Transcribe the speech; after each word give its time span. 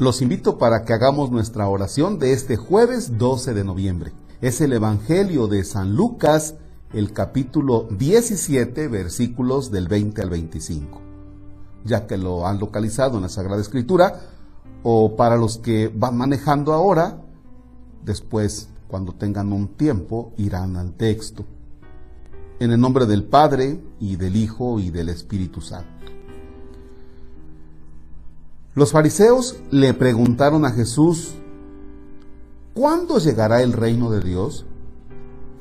Los 0.00 0.22
invito 0.22 0.56
para 0.56 0.86
que 0.86 0.94
hagamos 0.94 1.30
nuestra 1.30 1.68
oración 1.68 2.18
de 2.18 2.32
este 2.32 2.56
jueves 2.56 3.18
12 3.18 3.52
de 3.52 3.64
noviembre. 3.64 4.14
Es 4.40 4.62
el 4.62 4.72
Evangelio 4.72 5.46
de 5.46 5.62
San 5.62 5.94
Lucas, 5.94 6.54
el 6.94 7.12
capítulo 7.12 7.86
17, 7.90 8.88
versículos 8.88 9.70
del 9.70 9.88
20 9.88 10.22
al 10.22 10.30
25. 10.30 11.02
Ya 11.84 12.06
que 12.06 12.16
lo 12.16 12.46
han 12.46 12.58
localizado 12.58 13.18
en 13.18 13.24
la 13.24 13.28
Sagrada 13.28 13.60
Escritura, 13.60 14.22
o 14.82 15.16
para 15.16 15.36
los 15.36 15.58
que 15.58 15.92
van 15.94 16.16
manejando 16.16 16.72
ahora, 16.72 17.20
después, 18.02 18.70
cuando 18.88 19.12
tengan 19.12 19.52
un 19.52 19.68
tiempo, 19.68 20.32
irán 20.38 20.78
al 20.78 20.94
texto. 20.94 21.44
En 22.58 22.70
el 22.70 22.80
nombre 22.80 23.04
del 23.04 23.24
Padre, 23.24 23.78
y 24.00 24.16
del 24.16 24.36
Hijo, 24.36 24.80
y 24.80 24.88
del 24.88 25.10
Espíritu 25.10 25.60
Santo. 25.60 25.99
Los 28.74 28.92
fariseos 28.92 29.56
le 29.70 29.94
preguntaron 29.94 30.64
a 30.64 30.70
Jesús, 30.70 31.34
¿cuándo 32.72 33.18
llegará 33.18 33.62
el 33.62 33.72
reino 33.72 34.10
de 34.10 34.20
Dios? 34.20 34.64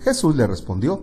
Jesús 0.01 0.35
le 0.35 0.45
respondió, 0.45 1.01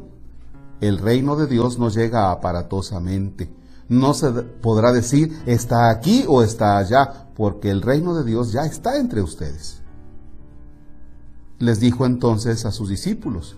el 0.81 0.99
reino 0.99 1.37
de 1.37 1.49
Dios 1.49 1.79
no 1.79 1.89
llega 1.89 2.31
aparatosamente. 2.31 3.51
No 3.89 4.15
se 4.15 4.31
podrá 4.31 4.93
decir 4.93 5.37
está 5.47 5.91
aquí 5.91 6.25
o 6.29 6.43
está 6.43 6.79
allá, 6.79 7.29
porque 7.35 7.71
el 7.71 7.83
reino 7.83 8.15
de 8.15 8.25
Dios 8.25 8.53
ya 8.53 8.67
está 8.67 8.99
entre 8.99 9.21
ustedes. 9.21 9.83
Les 11.59 11.81
dijo 11.81 12.07
entonces 12.07 12.67
a 12.67 12.73
sus 12.73 12.89
discípulos, 12.89 13.57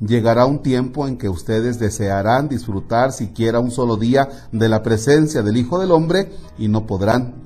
llegará 0.00 0.46
un 0.46 0.62
tiempo 0.62 1.06
en 1.06 1.18
que 1.18 1.28
ustedes 1.28 1.78
desearán 1.78 2.48
disfrutar 2.48 3.12
siquiera 3.12 3.60
un 3.60 3.70
solo 3.70 3.96
día 3.96 4.28
de 4.50 4.68
la 4.68 4.82
presencia 4.82 5.42
del 5.42 5.56
Hijo 5.56 5.78
del 5.78 5.90
Hombre 5.90 6.32
y 6.56 6.68
no 6.68 6.86
podrán. 6.86 7.39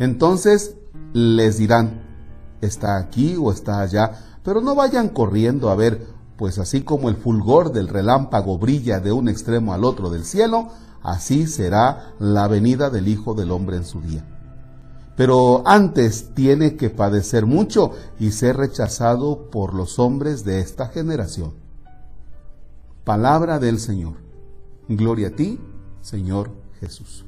Entonces 0.00 0.74
les 1.12 1.58
dirán, 1.58 2.02
está 2.60 2.96
aquí 2.96 3.36
o 3.38 3.52
está 3.52 3.80
allá, 3.80 4.38
pero 4.42 4.60
no 4.60 4.74
vayan 4.74 5.10
corriendo 5.10 5.70
a 5.70 5.76
ver, 5.76 6.04
pues 6.36 6.58
así 6.58 6.82
como 6.82 7.08
el 7.08 7.14
fulgor 7.14 7.70
del 7.70 7.86
relámpago 7.86 8.58
brilla 8.58 8.98
de 8.98 9.12
un 9.12 9.28
extremo 9.28 9.72
al 9.72 9.84
otro 9.84 10.10
del 10.10 10.24
cielo, 10.24 10.70
así 11.04 11.46
será 11.46 12.14
la 12.18 12.48
venida 12.48 12.90
del 12.90 13.06
Hijo 13.06 13.34
del 13.34 13.52
Hombre 13.52 13.76
en 13.76 13.84
su 13.84 14.00
día 14.00 14.26
pero 15.20 15.62
antes 15.66 16.30
tiene 16.34 16.76
que 16.76 16.88
padecer 16.88 17.44
mucho 17.44 17.92
y 18.18 18.30
ser 18.30 18.56
rechazado 18.56 19.50
por 19.50 19.74
los 19.74 19.98
hombres 19.98 20.44
de 20.46 20.60
esta 20.60 20.86
generación. 20.86 21.52
Palabra 23.04 23.58
del 23.58 23.78
Señor. 23.80 24.14
Gloria 24.88 25.28
a 25.28 25.32
ti, 25.32 25.60
Señor 26.00 26.52
Jesús. 26.80 27.26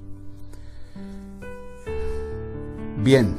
Bien, 3.02 3.36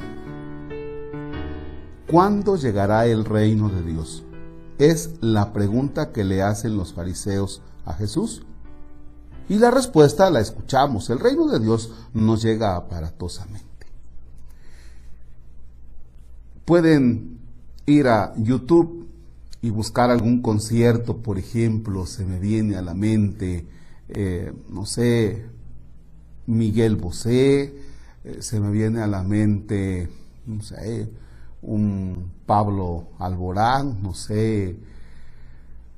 ¿cuándo 2.09 2.55
llegará 2.55 3.05
el 3.05 3.25
reino 3.25 3.69
de 3.69 3.81
Dios? 3.83 4.23
Es 4.77 5.11
la 5.21 5.53
pregunta 5.53 6.11
que 6.11 6.23
le 6.23 6.41
hacen 6.41 6.77
los 6.77 6.93
fariseos 6.93 7.61
a 7.85 7.93
Jesús. 7.93 8.43
Y 9.49 9.59
la 9.59 9.71
respuesta 9.71 10.29
la 10.29 10.39
escuchamos. 10.39 11.09
El 11.09 11.19
reino 11.19 11.47
de 11.47 11.59
Dios 11.59 11.91
nos 12.13 12.41
llega 12.41 12.75
aparatosamente 12.75 13.73
pueden 16.65 17.39
ir 17.85 18.07
a 18.07 18.33
YouTube 18.37 19.07
y 19.61 19.69
buscar 19.69 20.09
algún 20.09 20.41
concierto, 20.41 21.17
por 21.17 21.37
ejemplo, 21.37 22.05
se 22.05 22.25
me 22.25 22.39
viene 22.39 22.75
a 22.75 22.81
la 22.81 22.93
mente, 22.93 23.65
eh, 24.09 24.51
no 24.69 24.85
sé, 24.85 25.45
Miguel 26.45 26.95
Bosé, 26.97 27.73
eh, 28.23 28.41
se 28.41 28.59
me 28.59 28.71
viene 28.71 29.01
a 29.01 29.07
la 29.07 29.23
mente, 29.23 30.09
no 30.45 30.61
sé, 30.61 31.09
un 31.61 32.31
Pablo 32.45 33.09
Alborán, 33.19 34.01
no 34.01 34.13
sé, 34.13 34.77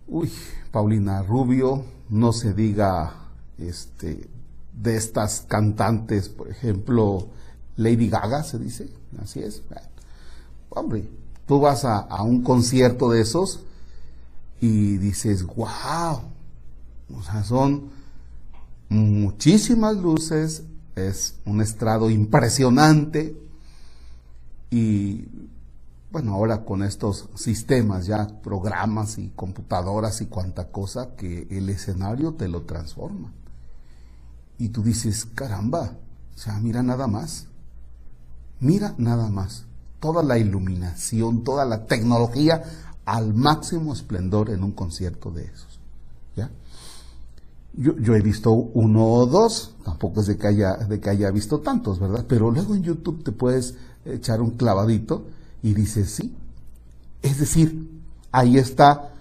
uy, 0.07 0.31
Paulina 0.71 1.23
Rubio, 1.23 1.83
no 2.09 2.33
se 2.33 2.53
diga 2.53 3.13
este 3.57 4.29
de 4.73 4.97
estas 4.97 5.41
cantantes, 5.47 6.29
por 6.29 6.49
ejemplo, 6.49 7.29
Lady 7.77 8.09
Gaga 8.09 8.43
se 8.43 8.59
dice, 8.59 8.89
así 9.21 9.41
es. 9.41 9.61
Hombre, 10.69 11.07
tú 11.47 11.59
vas 11.59 11.85
a, 11.85 12.23
un 12.23 12.43
concierto 12.43 13.09
de 13.09 13.21
esos 13.21 13.61
y 14.59 14.97
dices, 14.97 15.43
wow, 15.43 16.21
o 17.15 17.23
sea, 17.23 17.43
son 17.43 17.89
muchísimas 18.89 19.95
luces, 19.95 20.63
es 20.95 21.35
un 21.45 21.61
estrado 21.61 22.09
impresionante 22.09 23.35
y 24.69 25.27
bueno, 26.11 26.33
ahora 26.33 26.63
con 26.63 26.81
estos 26.81 27.27
sistemas 27.35 28.05
ya, 28.05 28.39
programas 28.41 29.17
y 29.17 29.33
computadoras 29.35 30.21
y 30.21 30.27
cuanta 30.27 30.69
cosa, 30.69 31.15
que 31.17 31.45
el 31.51 31.69
escenario 31.69 32.35
te 32.35 32.47
lo 32.47 32.61
transforma. 32.61 33.33
Y 34.57 34.69
tú 34.69 34.81
dices, 34.81 35.25
caramba, 35.35 35.97
o 36.33 36.37
sea, 36.37 36.57
mira 36.59 36.83
nada 36.83 37.07
más, 37.07 37.47
mira 38.61 38.95
nada 38.97 39.29
más 39.29 39.65
toda 39.99 40.23
la 40.23 40.37
iluminación, 40.37 41.43
toda 41.43 41.65
la 41.65 41.85
tecnología 41.85 42.63
al 43.03 43.33
máximo 43.33 43.91
esplendor 43.91 44.49
en 44.49 44.63
un 44.63 44.71
concierto 44.71 45.31
de 45.31 45.43
esos. 45.45 45.79
¿ya? 46.35 46.49
Yo, 47.77 48.15
he 48.15 48.21
visto 48.21 48.51
uno 48.51 49.05
o 49.05 49.25
dos, 49.25 49.75
tampoco 49.83 50.21
es 50.21 50.27
de 50.27 50.37
que, 50.37 50.47
haya, 50.47 50.75
de 50.75 50.99
que 50.99 51.09
haya 51.09 51.29
visto 51.31 51.59
tantos, 51.59 51.99
¿verdad? 51.99 52.25
Pero 52.27 52.49
luego 52.49 52.73
en 52.73 52.83
YouTube 52.83 53.23
te 53.23 53.33
puedes 53.33 53.75
echar 54.05 54.41
un 54.41 54.51
clavadito 54.51 55.25
y 55.61 55.73
dices, 55.73 56.09
sí. 56.11 56.33
Es 57.21 57.39
decir, 57.39 57.89
ahí 58.31 58.57
está 58.57 59.11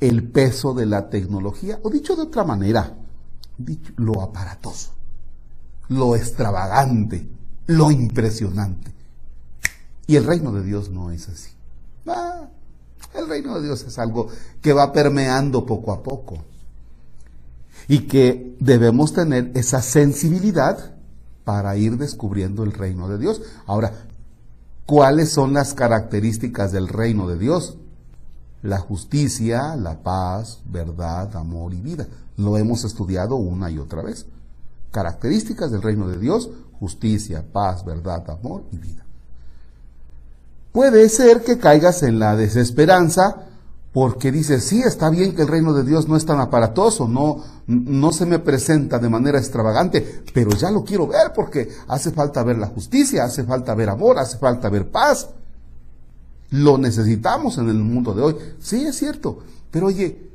el 0.00 0.22
peso 0.30 0.72
de 0.72 0.86
la 0.86 1.10
tecnología, 1.10 1.78
o 1.82 1.90
dicho 1.90 2.16
de 2.16 2.22
otra 2.22 2.44
manera, 2.44 2.94
dicho, 3.58 3.92
lo 3.96 4.22
aparatoso, 4.22 4.92
lo 5.88 6.16
extravagante, 6.16 7.28
lo 7.66 7.90
impresionante. 7.90 8.92
Y 10.06 10.16
el 10.16 10.24
reino 10.24 10.52
de 10.52 10.62
Dios 10.62 10.88
no 10.88 11.10
es 11.10 11.28
así. 11.28 11.50
Ah, 12.06 12.48
el 13.14 13.28
reino 13.28 13.56
de 13.56 13.66
Dios 13.66 13.82
es 13.82 13.98
algo 13.98 14.28
que 14.62 14.72
va 14.72 14.90
permeando 14.92 15.66
poco 15.66 15.92
a 15.92 16.02
poco. 16.02 16.38
Y 17.88 18.00
que 18.00 18.56
debemos 18.60 19.12
tener 19.12 19.50
esa 19.54 19.82
sensibilidad 19.82 20.94
para 21.44 21.76
ir 21.76 21.96
descubriendo 21.96 22.62
el 22.62 22.72
reino 22.72 23.08
de 23.08 23.18
Dios. 23.18 23.40
Ahora, 23.66 23.92
¿cuáles 24.86 25.32
son 25.32 25.54
las 25.54 25.74
características 25.74 26.70
del 26.70 26.86
reino 26.86 27.26
de 27.26 27.38
Dios? 27.38 27.78
La 28.62 28.78
justicia, 28.78 29.74
la 29.74 30.02
paz, 30.02 30.60
verdad, 30.66 31.34
amor 31.36 31.72
y 31.72 31.80
vida. 31.80 32.06
Lo 32.36 32.58
hemos 32.58 32.84
estudiado 32.84 33.36
una 33.36 33.70
y 33.70 33.78
otra 33.78 34.02
vez. 34.02 34.26
Características 34.90 35.70
del 35.70 35.82
reino 35.82 36.08
de 36.08 36.18
Dios, 36.18 36.50
justicia, 36.78 37.44
paz, 37.50 37.84
verdad, 37.84 38.28
amor 38.30 38.64
y 38.70 38.76
vida 38.76 39.08
puede 40.78 41.08
ser 41.08 41.42
que 41.42 41.58
caigas 41.58 42.04
en 42.04 42.20
la 42.20 42.36
desesperanza 42.36 43.48
porque 43.92 44.30
dices, 44.30 44.64
sí, 44.64 44.82
está 44.82 45.08
bien 45.08 45.34
que 45.34 45.42
el 45.42 45.48
reino 45.48 45.72
de 45.72 45.82
Dios 45.82 46.08
no 46.08 46.16
es 46.16 46.26
tan 46.26 46.38
aparatoso, 46.40 47.08
no, 47.08 47.42
no 47.66 48.12
se 48.12 48.26
me 48.26 48.38
presenta 48.38 48.98
de 48.98 49.08
manera 49.08 49.38
extravagante, 49.38 50.22
pero 50.34 50.50
ya 50.50 50.70
lo 50.70 50.84
quiero 50.84 51.06
ver 51.06 51.32
porque 51.34 51.68
hace 51.88 52.10
falta 52.10 52.42
ver 52.42 52.58
la 52.58 52.66
justicia, 52.66 53.24
hace 53.24 53.44
falta 53.44 53.74
ver 53.74 53.88
amor, 53.88 54.18
hace 54.18 54.38
falta 54.38 54.68
ver 54.68 54.90
paz. 54.90 55.30
Lo 56.50 56.78
necesitamos 56.78 57.58
en 57.58 57.68
el 57.68 57.78
mundo 57.78 58.14
de 58.14 58.22
hoy. 58.22 58.36
Sí, 58.60 58.84
es 58.84 58.96
cierto, 58.96 59.40
pero 59.70 59.86
oye, 59.86 60.28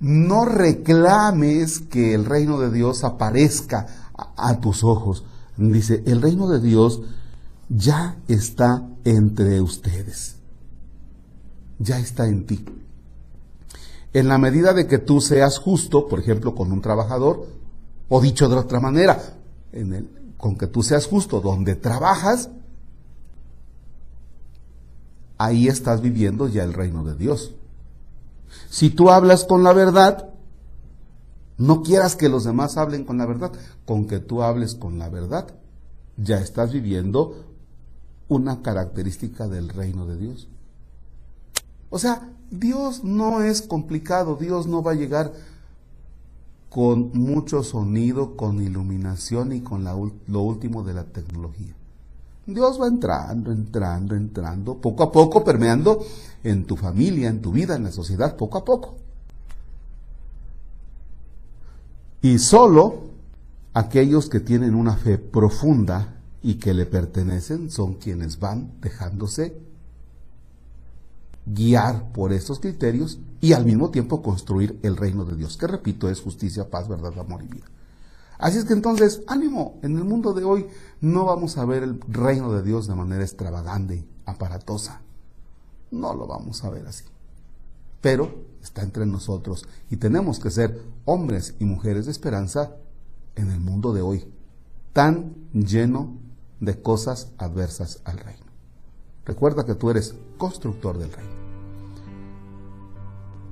no 0.00 0.44
reclames 0.44 1.80
que 1.80 2.14
el 2.14 2.24
reino 2.24 2.60
de 2.60 2.70
Dios 2.70 3.04
aparezca 3.04 3.86
a, 4.16 4.50
a 4.50 4.60
tus 4.60 4.84
ojos. 4.84 5.24
Dice, 5.56 6.02
el 6.06 6.22
reino 6.22 6.48
de 6.48 6.60
Dios 6.60 7.00
ya 7.68 8.16
está 8.28 8.86
entre 9.04 9.60
ustedes. 9.60 10.36
Ya 11.78 11.98
está 11.98 12.26
en 12.26 12.46
ti. 12.46 12.64
En 14.12 14.28
la 14.28 14.38
medida 14.38 14.72
de 14.72 14.86
que 14.86 14.98
tú 14.98 15.20
seas 15.20 15.58
justo, 15.58 16.08
por 16.08 16.20
ejemplo, 16.20 16.54
con 16.54 16.72
un 16.72 16.80
trabajador, 16.80 17.46
o 18.08 18.20
dicho 18.20 18.48
de 18.48 18.56
otra 18.56 18.80
manera, 18.80 19.20
en 19.72 19.92
el, 19.92 20.08
con 20.38 20.56
que 20.56 20.66
tú 20.66 20.82
seas 20.82 21.06
justo 21.06 21.40
donde 21.40 21.74
trabajas, 21.74 22.50
ahí 25.36 25.68
estás 25.68 26.00
viviendo 26.00 26.48
ya 26.48 26.64
el 26.64 26.72
reino 26.72 27.04
de 27.04 27.14
Dios. 27.14 27.54
Si 28.70 28.90
tú 28.90 29.10
hablas 29.10 29.44
con 29.44 29.62
la 29.62 29.72
verdad, 29.72 30.30
no 31.58 31.82
quieras 31.82 32.16
que 32.16 32.28
los 32.28 32.44
demás 32.44 32.76
hablen 32.76 33.04
con 33.04 33.18
la 33.18 33.26
verdad, 33.26 33.52
con 33.84 34.06
que 34.06 34.20
tú 34.20 34.42
hables 34.42 34.74
con 34.74 34.98
la 34.98 35.08
verdad, 35.08 35.48
ya 36.16 36.38
estás 36.38 36.72
viviendo 36.72 37.44
una 38.28 38.62
característica 38.62 39.48
del 39.48 39.68
reino 39.68 40.06
de 40.06 40.16
Dios. 40.16 40.48
O 41.90 41.98
sea, 41.98 42.30
Dios 42.50 43.04
no 43.04 43.42
es 43.42 43.62
complicado, 43.62 44.36
Dios 44.36 44.66
no 44.66 44.82
va 44.82 44.92
a 44.92 44.96
llegar 44.96 45.32
con 46.68 47.10
mucho 47.14 47.62
sonido, 47.62 48.36
con 48.36 48.62
iluminación 48.62 49.52
y 49.52 49.60
con 49.60 49.84
lo 49.84 50.42
último 50.42 50.82
de 50.82 50.94
la 50.94 51.04
tecnología. 51.04 51.74
Dios 52.46 52.80
va 52.80 52.86
entrando, 52.88 53.52
entrando, 53.52 54.14
entrando, 54.14 54.78
poco 54.78 55.02
a 55.02 55.12
poco, 55.12 55.44
permeando 55.44 56.02
en 56.42 56.64
tu 56.64 56.76
familia, 56.76 57.28
en 57.28 57.42
tu 57.42 57.52
vida, 57.52 57.76
en 57.76 57.84
la 57.84 57.92
sociedad, 57.92 58.36
poco 58.36 58.58
a 58.58 58.64
poco. 58.64 58.96
Y 62.22 62.38
solo 62.38 63.02
aquellos 63.74 64.28
que 64.28 64.40
tienen 64.40 64.74
una 64.74 64.96
fe 64.96 65.18
profunda 65.18 66.16
y 66.42 66.54
que 66.54 66.72
le 66.72 66.86
pertenecen 66.86 67.70
son 67.70 67.94
quienes 67.94 68.40
van 68.40 68.72
dejándose 68.80 69.60
guiar 71.54 72.12
por 72.12 72.32
estos 72.32 72.60
criterios 72.60 73.18
y 73.40 73.52
al 73.52 73.64
mismo 73.64 73.90
tiempo 73.90 74.22
construir 74.22 74.78
el 74.82 74.96
reino 74.96 75.24
de 75.24 75.36
Dios, 75.36 75.56
que 75.56 75.66
repito 75.66 76.08
es 76.08 76.20
justicia, 76.20 76.70
paz, 76.70 76.88
verdad, 76.88 77.18
amor 77.18 77.42
y 77.42 77.48
vida. 77.48 77.66
Así 78.38 78.58
es 78.58 78.64
que 78.64 78.72
entonces, 78.72 79.22
ánimo, 79.26 79.78
en 79.82 79.96
el 79.96 80.04
mundo 80.04 80.32
de 80.32 80.44
hoy 80.44 80.66
no 81.00 81.24
vamos 81.24 81.58
a 81.58 81.64
ver 81.64 81.82
el 81.82 82.00
reino 82.06 82.52
de 82.52 82.62
Dios 82.62 82.86
de 82.86 82.94
manera 82.94 83.22
extravagante, 83.22 84.06
aparatosa. 84.26 85.00
No 85.90 86.14
lo 86.14 86.26
vamos 86.26 86.62
a 86.64 86.70
ver 86.70 86.86
así. 86.86 87.04
Pero 88.00 88.44
está 88.62 88.82
entre 88.82 89.06
nosotros 89.06 89.66
y 89.90 89.96
tenemos 89.96 90.38
que 90.38 90.50
ser 90.50 90.82
hombres 91.04 91.54
y 91.58 91.64
mujeres 91.64 92.06
de 92.06 92.12
esperanza 92.12 92.76
en 93.34 93.50
el 93.50 93.60
mundo 93.60 93.92
de 93.92 94.02
hoy, 94.02 94.32
tan 94.92 95.34
lleno 95.52 96.16
de 96.60 96.80
cosas 96.80 97.32
adversas 97.38 98.00
al 98.04 98.18
reino. 98.18 98.46
Recuerda 99.24 99.66
que 99.66 99.74
tú 99.74 99.90
eres 99.90 100.14
constructor 100.38 100.96
del 100.98 101.12
reino. 101.12 101.37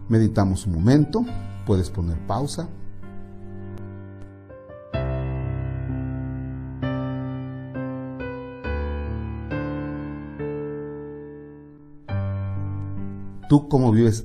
Meditamos 0.09 0.67
un 0.67 0.75
momento, 0.75 1.25
puedes 1.67 1.91
poner 1.91 2.19
pausa. 2.27 2.69
¿Tú 13.49 13.69
cómo 13.69 13.93
vives 13.93 14.25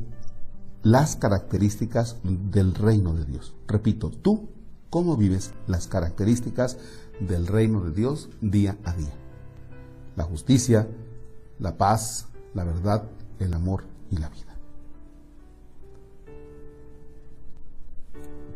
las 0.83 1.15
características 1.15 2.17
del 2.23 2.73
reino 2.73 3.13
de 3.13 3.25
Dios? 3.25 3.53
Repito, 3.67 4.09
tú 4.09 4.49
cómo 4.89 5.15
vives 5.15 5.53
las 5.67 5.87
características 5.87 6.77
del 7.19 7.47
reino 7.47 7.81
de 7.81 7.91
Dios 7.91 8.29
día 8.41 8.77
a 8.83 8.93
día. 8.93 9.13
La 10.15 10.23
justicia, 10.23 10.87
la 11.59 11.77
paz, 11.77 12.27
la 12.53 12.63
verdad, 12.63 13.03
el 13.39 13.53
amor 13.53 13.83
y 14.09 14.17
la 14.17 14.29
vida. 14.29 14.50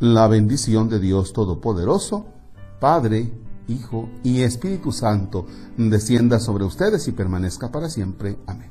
La 0.00 0.28
bendición 0.28 0.90
de 0.90 1.00
Dios 1.00 1.32
Todopoderoso, 1.32 2.26
Padre, 2.80 3.32
Hijo 3.66 4.10
y 4.22 4.42
Espíritu 4.42 4.92
Santo, 4.92 5.46
descienda 5.78 6.38
sobre 6.38 6.64
ustedes 6.64 7.08
y 7.08 7.12
permanezca 7.12 7.72
para 7.72 7.88
siempre. 7.88 8.36
Amén. 8.46 8.70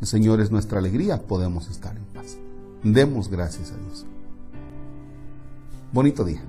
El 0.00 0.06
Señor 0.06 0.40
es 0.40 0.50
nuestra 0.50 0.78
alegría, 0.78 1.22
podemos 1.26 1.68
estar 1.68 1.94
en 1.94 2.04
paz. 2.14 2.38
Demos 2.82 3.28
gracias 3.28 3.72
a 3.72 3.76
Dios. 3.76 4.06
Bonito 5.92 6.24
día. 6.24 6.40